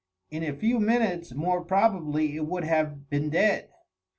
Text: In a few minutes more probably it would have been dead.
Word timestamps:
In 0.31 0.41
a 0.41 0.51
few 0.55 0.79
minutes 0.79 1.31
more 1.35 1.63
probably 1.63 2.35
it 2.35 2.47
would 2.47 2.63
have 2.63 3.07
been 3.11 3.29
dead. 3.29 3.69